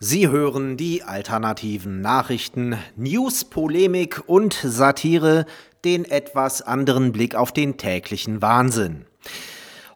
[0.00, 5.44] Sie hören die alternativen Nachrichten, News, Polemik und Satire,
[5.84, 9.06] den etwas anderen Blick auf den täglichen Wahnsinn.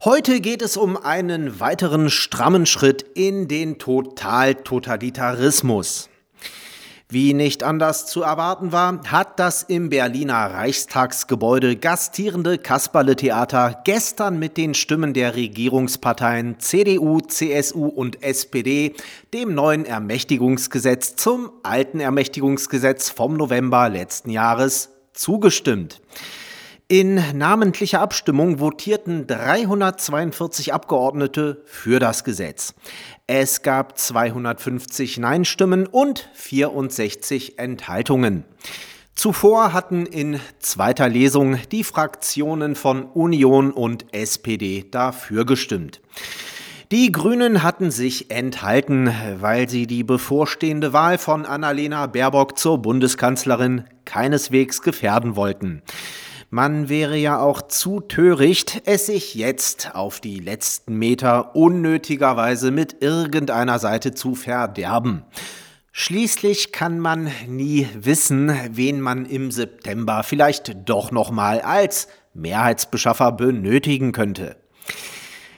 [0.05, 6.09] Heute geht es um einen weiteren strammen Schritt in den Totaltotalitarismus.
[7.13, 14.57] Wie nicht anders zu erwarten war, hat das im Berliner Reichstagsgebäude gastierende Kasperle-Theater gestern mit
[14.57, 18.95] den Stimmen der Regierungsparteien CDU, CSU und SPD
[19.35, 26.01] dem neuen Ermächtigungsgesetz zum alten Ermächtigungsgesetz vom November letzten Jahres zugestimmt.
[26.89, 32.75] In namentlicher Abstimmung votierten 342 Abgeordnete für das Gesetz.
[33.35, 38.45] Es gab 250 Nein-Stimmen und 64 Enthaltungen.
[39.15, 46.03] Zuvor hatten in zweiter Lesung die Fraktionen von Union und SPD dafür gestimmt.
[46.91, 49.11] Die Grünen hatten sich enthalten,
[49.41, 55.81] weil sie die bevorstehende Wahl von Annalena Baerbock zur Bundeskanzlerin keineswegs gefährden wollten.
[56.55, 63.01] Man wäre ja auch zu töricht, es sich jetzt auf die letzten Meter unnötigerweise mit
[63.01, 65.25] irgendeiner Seite zu verderben.
[65.93, 74.13] Schließlich kann man nie wissen, wen man im September vielleicht doch nochmal als Mehrheitsbeschaffer benötigen
[74.13, 74.57] könnte.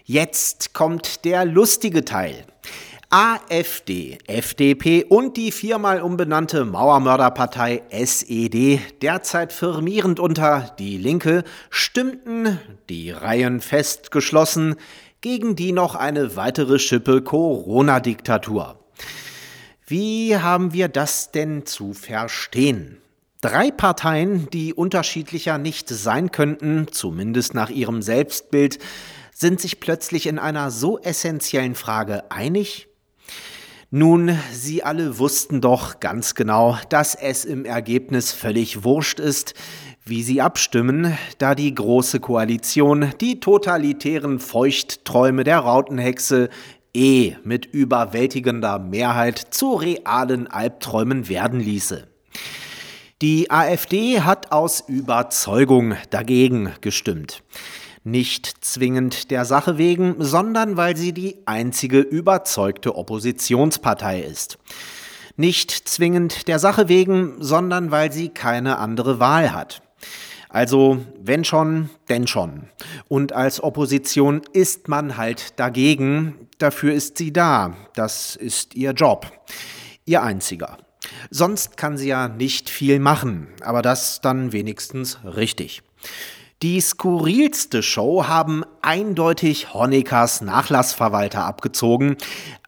[0.05, 2.45] Jetzt kommt der lustige Teil.
[3.17, 13.13] AfD, FDP und die viermal umbenannte Mauermörderpartei SED, derzeit firmierend unter Die Linke, stimmten, die
[13.13, 14.75] Reihen festgeschlossen,
[15.21, 18.81] gegen die noch eine weitere Schippe Corona-Diktatur.
[19.87, 22.99] Wie haben wir das denn zu verstehen?
[23.41, 28.81] Drei Parteien, die unterschiedlicher nicht sein könnten, zumindest nach ihrem Selbstbild,
[29.33, 32.89] sind sich plötzlich in einer so essentiellen Frage einig?
[33.97, 39.55] Nun, Sie alle wussten doch ganz genau, dass es im Ergebnis völlig wurscht ist,
[40.05, 46.49] wie Sie abstimmen, da die Große Koalition die totalitären Feuchtträume der Rautenhexe
[46.93, 52.09] eh mit überwältigender Mehrheit zu realen Albträumen werden ließe.
[53.23, 57.45] Die AfD hat aus Überzeugung dagegen gestimmt.
[58.07, 64.59] Nicht zwingend der Sache wegen, sondern weil sie die einzige überzeugte Oppositionspartei ist.
[65.37, 69.81] Nicht zwingend der Sache wegen, sondern weil sie keine andere Wahl hat.
[70.51, 72.69] Also, wenn schon, denn schon.
[73.09, 76.49] Und als Opposition ist man halt dagegen.
[76.59, 77.75] Dafür ist sie da.
[77.95, 79.33] Das ist ihr Job.
[80.05, 80.77] Ihr einziger.
[81.31, 85.83] Sonst kann sie ja nicht viel machen, aber das dann wenigstens richtig.
[86.65, 92.17] Die skurrilste Show haben eindeutig Honeckers Nachlassverwalter abgezogen,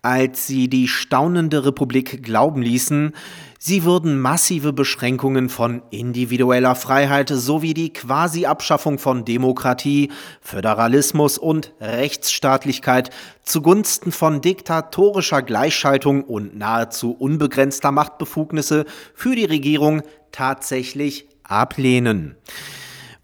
[0.02, 3.14] als sie die staunende Republik glauben ließen,
[3.58, 10.12] sie würden massive Beschränkungen von individueller Freiheit sowie die Quasi-Abschaffung von Demokratie,
[10.42, 13.08] Föderalismus und Rechtsstaatlichkeit
[13.44, 20.02] zugunsten von diktatorischer Gleichschaltung und nahezu unbegrenzter Machtbefugnisse für die Regierung
[20.32, 22.36] tatsächlich ablehnen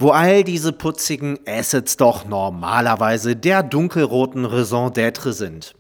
[0.03, 5.75] wo all diese putzigen Assets doch normalerweise der dunkelroten Raison d'être sind.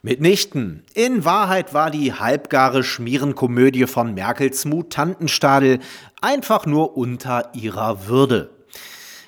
[0.00, 0.84] Mitnichten.
[0.94, 5.80] In Wahrheit war die halbgare Schmierenkomödie von Merkels Mutantenstadel
[6.20, 8.50] einfach nur unter ihrer Würde.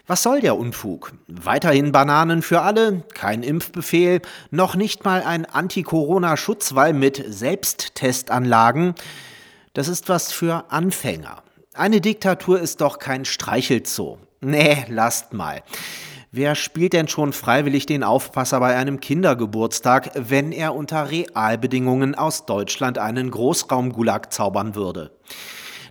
[0.07, 1.13] Was soll der Unfug?
[1.27, 4.21] Weiterhin Bananen für alle, kein Impfbefehl,
[4.51, 8.95] noch nicht mal ein Anti-Corona-Schutzwall mit Selbsttestanlagen.
[9.73, 11.43] Das ist was für Anfänger.
[11.77, 14.19] Eine Diktatur ist doch kein Streichelzoo.
[14.41, 15.65] Nee, lasst mal.
[16.31, 22.47] Wer spielt denn schon freiwillig den Aufpasser bei einem Kindergeburtstag, wenn er unter Realbedingungen aus
[22.47, 25.11] Deutschland einen Großraumgulag zaubern würde?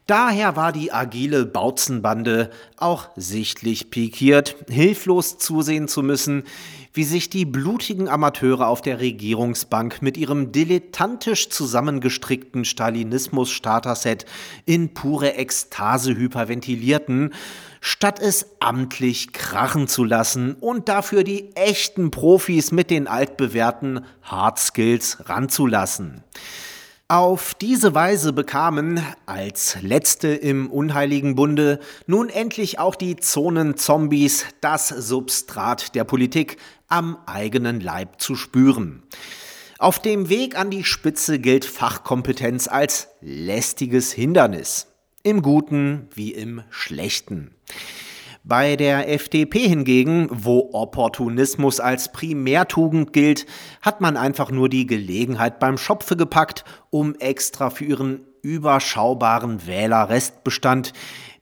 [0.08, 6.44] Daher war die agile Bautzenbande auch sichtlich pikiert, hilflos zusehen zu müssen,
[6.94, 14.26] wie sich die blutigen Amateure auf der Regierungsbank mit ihrem dilettantisch zusammengestrickten Stalinismus-Starter-Set
[14.66, 17.34] in pure Ekstase hyperventilierten,
[17.82, 24.60] statt es amtlich krachen zu lassen und dafür die echten Profis mit den altbewährten Hard
[24.60, 26.24] Skills ranzulassen.
[27.14, 34.90] Auf diese Weise bekamen, als letzte im unheiligen Bunde, nun endlich auch die Zonenzombies das
[34.90, 36.58] Substrat der Politik
[36.88, 39.04] am eigenen Leib zu spüren.
[39.78, 44.88] Auf dem Weg an die Spitze gilt Fachkompetenz als lästiges Hindernis,
[45.22, 47.54] im Guten wie im Schlechten.
[48.46, 53.46] Bei der FDP hingegen, wo Opportunismus als Primärtugend gilt,
[53.82, 60.92] hat man einfach nur die Gelegenheit beim Schopfe gepackt, um extra für ihren überschaubaren Wählerrestbestand,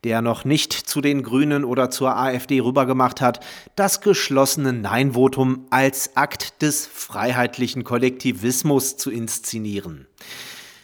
[0.04, 3.40] der noch nicht zu den Grünen oder zur AfD rübergemacht hat,
[3.76, 10.06] das geschlossene Nein-Votum als Akt des freiheitlichen Kollektivismus zu inszenieren.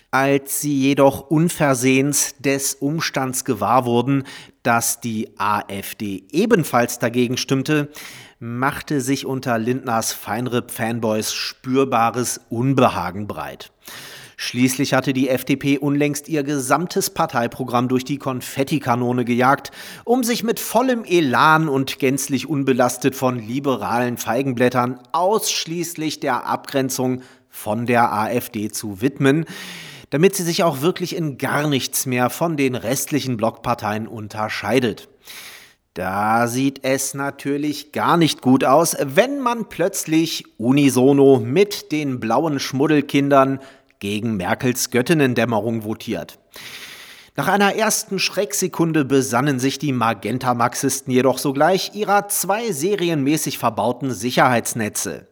[0.09, 4.23] Als sie jedoch unversehens des Umstands gewahr wurden,
[4.63, 7.89] dass die AfD ebenfalls dagegen stimmte,
[8.39, 13.73] machte sich unter Lindners Feinripp-Fanboys spürbares Unbehagen breit.
[14.39, 19.71] Schließlich hatte die FDP unlängst ihr gesamtes Parteiprogramm durch die Konfettikanone gejagt,
[20.05, 27.87] um sich mit vollem Elan und gänzlich unbelastet von liberalen Feigenblättern ausschließlich der Abgrenzung von
[27.87, 29.45] der AfD zu widmen,
[30.09, 35.09] damit sie sich auch wirklich in gar nichts mehr von den restlichen Blockparteien unterscheidet.
[35.93, 42.59] Da sieht es natürlich gar nicht gut aus, wenn man plötzlich unisono mit den blauen
[42.59, 43.59] Schmuddelkindern
[43.99, 46.37] gegen Merkels Göttinnendämmerung votiert.
[47.35, 55.27] Nach einer ersten Schrecksekunde besannen sich die Magenta-Marxisten jedoch sogleich ihrer zwei serienmäßig verbauten Sicherheitsnetze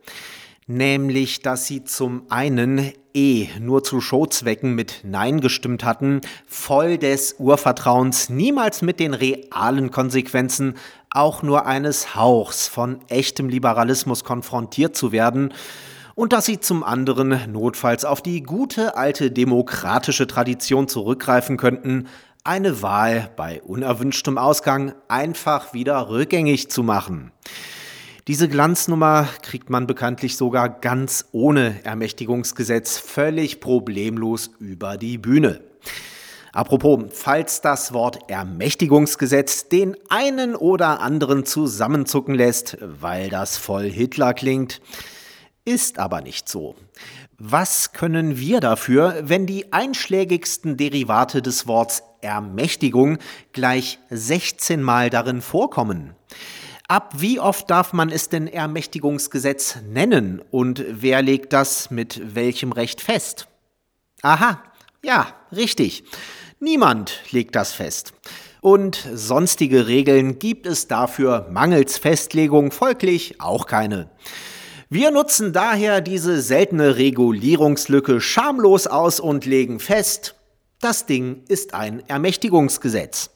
[0.68, 7.36] nämlich dass sie zum einen eh nur zu Showzwecken mit Nein gestimmt hatten, voll des
[7.40, 10.76] Urvertrauens, niemals mit den realen Konsequenzen
[11.10, 15.54] auch nur eines Hauchs von echtem Liberalismus konfrontiert zu werden,
[16.16, 22.08] und dass sie zum anderen notfalls auf die gute alte demokratische Tradition zurückgreifen könnten,
[22.46, 27.32] eine Wahl bei unerwünschtem Ausgang einfach wieder rückgängig zu machen.
[28.28, 35.62] Diese Glanznummer kriegt man bekanntlich sogar ganz ohne Ermächtigungsgesetz völlig problemlos über die Bühne.
[36.52, 44.34] Apropos, falls das Wort Ermächtigungsgesetz den einen oder anderen zusammenzucken lässt, weil das voll Hitler
[44.34, 44.82] klingt,
[45.64, 46.76] ist aber nicht so.
[47.38, 53.20] Was können wir dafür, wenn die einschlägigsten Derivate des Worts Ermächtigung
[53.54, 56.16] gleich 16 Mal darin vorkommen?
[56.88, 62.72] Ab wie oft darf man es denn Ermächtigungsgesetz nennen und wer legt das mit welchem
[62.72, 63.48] Recht fest?
[64.22, 64.62] Aha,
[65.04, 66.04] ja, richtig.
[66.60, 68.14] Niemand legt das fest.
[68.62, 74.10] Und sonstige Regeln gibt es dafür mangels Festlegung folglich auch keine.
[74.88, 80.36] Wir nutzen daher diese seltene Regulierungslücke schamlos aus und legen fest,
[80.82, 83.32] das Ding ist ein Ermächtigungsgesetz.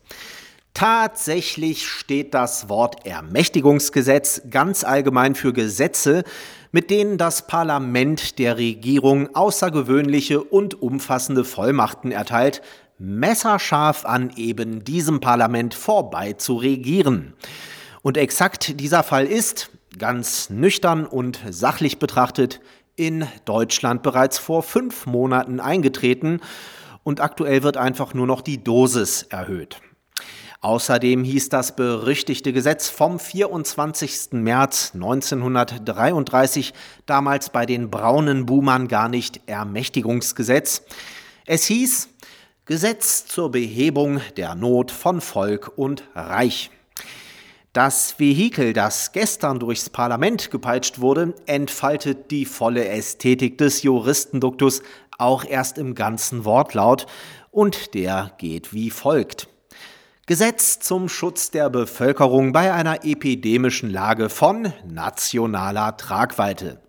[0.73, 6.23] Tatsächlich steht das Wort Ermächtigungsgesetz ganz allgemein für Gesetze,
[6.71, 12.61] mit denen das Parlament der Regierung außergewöhnliche und umfassende Vollmachten erteilt,
[12.99, 17.33] messerscharf an eben diesem Parlament vorbei zu regieren.
[18.01, 22.61] Und exakt dieser Fall ist, ganz nüchtern und sachlich betrachtet,
[22.95, 26.41] in Deutschland bereits vor fünf Monaten eingetreten
[27.03, 29.81] und aktuell wird einfach nur noch die Dosis erhöht.
[30.61, 34.33] Außerdem hieß das berüchtigte Gesetz vom 24.
[34.33, 36.73] März 1933
[37.05, 40.81] damals bei den braunen Boomern gar nicht Ermächtigungsgesetz.
[41.45, 42.09] Es hieß
[42.65, 46.71] Gesetz zur Behebung der Not von Volk und Reich.
[47.71, 54.81] Das Vehikel, das gestern durchs Parlament gepeitscht wurde, entfaltet die volle Ästhetik des Juristenduktus
[55.17, 57.05] auch erst im ganzen Wortlaut,
[57.51, 59.47] und der geht wie folgt.
[60.29, 66.79] Gesetz zum Schutz der Bevölkerung bei einer epidemischen Lage von nationaler Tragweite.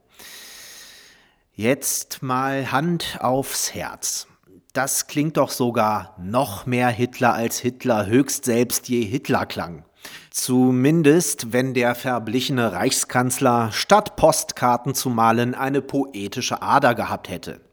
[1.54, 4.26] Jetzt mal Hand aufs Herz.
[4.74, 9.86] Das klingt doch sogar noch mehr Hitler als Hitler höchst selbst je Hitler klang.
[10.30, 17.69] Zumindest, wenn der verblichene Reichskanzler statt Postkarten zu malen eine poetische Ader gehabt hätte.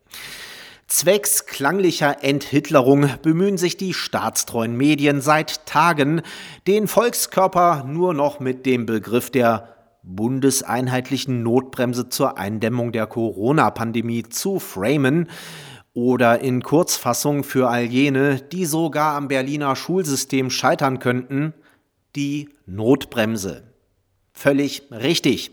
[0.88, 6.22] Zwecks klanglicher Enthitlerung bemühen sich die staatstreuen Medien seit Tagen,
[6.66, 14.60] den Volkskörper nur noch mit dem Begriff der bundeseinheitlichen Notbremse zur Eindämmung der Corona-Pandemie zu
[14.60, 15.30] framen
[15.94, 21.54] oder in Kurzfassung für all jene, die sogar am Berliner Schulsystem scheitern könnten,
[22.16, 23.64] die Notbremse.
[24.38, 25.52] Völlig richtig.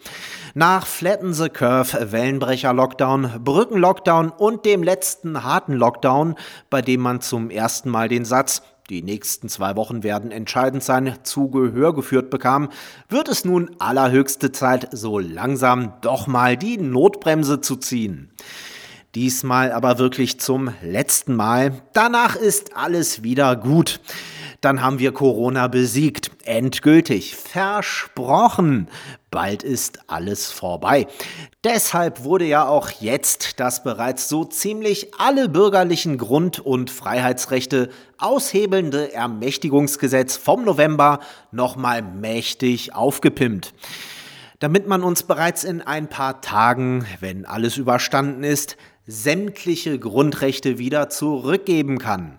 [0.52, 6.34] Nach Flatten the Curve, Wellenbrecher-Lockdown, Brücken-Lockdown und dem letzten harten Lockdown,
[6.68, 8.60] bei dem man zum ersten Mal den Satz
[8.90, 12.68] die nächsten zwei Wochen werden entscheidend sein, zu Gehör geführt bekam,
[13.08, 18.30] wird es nun allerhöchste Zeit, so langsam doch mal die Notbremse zu ziehen.
[19.14, 21.80] Diesmal aber wirklich zum letzten Mal.
[21.94, 24.00] Danach ist alles wieder gut.
[24.64, 26.30] Dann haben wir Corona besiegt.
[26.46, 28.88] endgültig, versprochen,
[29.30, 31.06] bald ist alles vorbei.
[31.62, 39.12] Deshalb wurde ja auch jetzt das bereits so ziemlich alle bürgerlichen Grund- und Freiheitsrechte aushebelnde
[39.12, 41.20] Ermächtigungsgesetz vom November
[41.52, 43.74] nochmal mächtig aufgepimpt
[44.60, 51.10] damit man uns bereits in ein paar Tagen, wenn alles überstanden ist, sämtliche Grundrechte wieder
[51.10, 52.38] zurückgeben kann.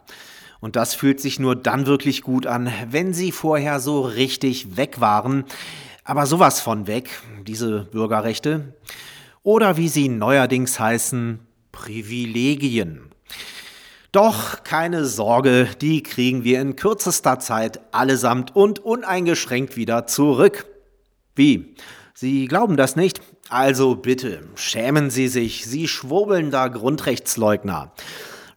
[0.66, 5.00] Und das fühlt sich nur dann wirklich gut an, wenn sie vorher so richtig weg
[5.00, 5.44] waren.
[6.04, 8.74] Aber sowas von weg, diese Bürgerrechte.
[9.44, 11.38] Oder wie sie neuerdings heißen,
[11.72, 13.12] Privilegien.
[14.12, 20.66] Doch keine Sorge, die kriegen wir in kürzester Zeit allesamt und uneingeschränkt wieder zurück.
[21.36, 21.76] Wie?
[22.16, 23.22] Sie glauben das nicht?
[23.50, 27.94] Also bitte, schämen Sie sich, Sie schwurbelnder Grundrechtsleugner.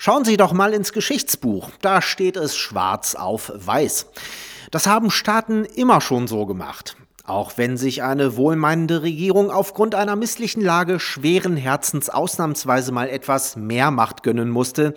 [0.00, 4.06] Schauen Sie doch mal ins Geschichtsbuch, da steht es schwarz auf weiß.
[4.70, 6.96] Das haben Staaten immer schon so gemacht.
[7.24, 13.56] Auch wenn sich eine wohlmeinende Regierung aufgrund einer misslichen Lage schweren Herzens ausnahmsweise mal etwas
[13.56, 14.94] mehr Macht gönnen musste,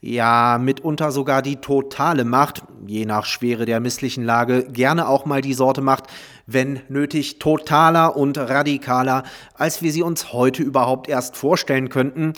[0.00, 5.42] ja mitunter sogar die totale Macht, je nach Schwere der misslichen Lage, gerne auch mal
[5.42, 6.04] die Sorte Macht,
[6.46, 12.32] wenn nötig totaler und radikaler, als wir sie uns heute überhaupt erst vorstellen könnten,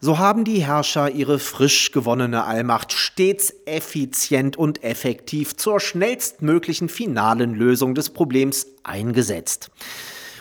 [0.00, 7.54] so haben die Herrscher ihre frisch gewonnene Allmacht stets effizient und effektiv zur schnellstmöglichen finalen
[7.54, 9.70] Lösung des Problems eingesetzt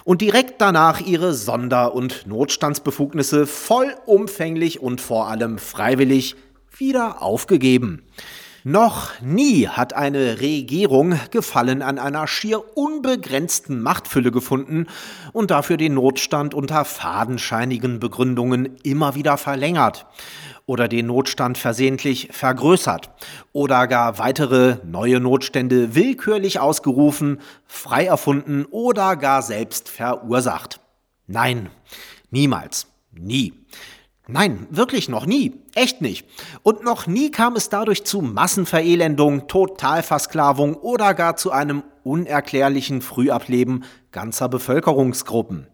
[0.05, 6.35] und direkt danach ihre Sonder- und Notstandsbefugnisse vollumfänglich und vor allem freiwillig
[6.77, 8.03] wieder aufgegeben.
[8.67, 14.87] Noch nie hat eine Regierung Gefallen an einer schier unbegrenzten Machtfülle gefunden
[15.33, 20.07] und dafür den Notstand unter fadenscheinigen Begründungen immer wieder verlängert
[20.65, 23.11] oder den Notstand versehentlich vergrößert
[23.53, 30.79] oder gar weitere neue Notstände willkürlich ausgerufen, frei erfunden oder gar selbst verursacht.
[31.27, 31.69] Nein,
[32.31, 33.53] niemals, nie.
[34.27, 35.53] Nein, wirklich noch nie.
[35.75, 36.25] Echt nicht.
[36.63, 43.83] Und noch nie kam es dadurch zu Massenverelendung, Totalversklavung oder gar zu einem unerklärlichen Frühableben
[44.11, 45.67] ganzer Bevölkerungsgruppen.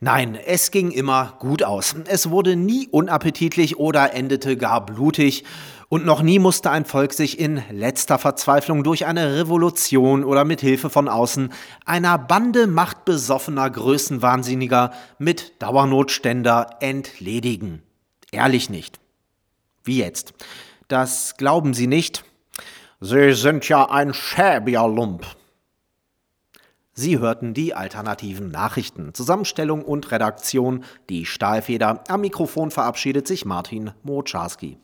[0.00, 1.96] Nein, es ging immer gut aus.
[2.06, 5.44] Es wurde nie unappetitlich oder endete gar blutig.
[5.88, 10.60] Und noch nie musste ein Volk sich in letzter Verzweiflung durch eine Revolution oder mit
[10.60, 11.52] Hilfe von außen
[11.84, 17.82] einer Bande machtbesoffener Größenwahnsinniger mit Dauernotständer entledigen.
[18.30, 19.00] Ehrlich nicht.
[19.82, 20.32] Wie jetzt?
[20.86, 22.24] Das glauben Sie nicht?
[23.00, 25.26] Sie sind ja ein schäbiger Lump.
[27.00, 29.14] Sie hörten die alternativen Nachrichten.
[29.14, 32.02] Zusammenstellung und Redaktion die Stahlfeder.
[32.08, 34.78] Am Mikrofon verabschiedet sich Martin Moczarski.